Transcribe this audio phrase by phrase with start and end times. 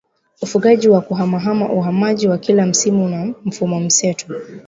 [0.41, 4.25] ufugaji wa kuhamahama uhamaji wa kila msimu na mifumomseto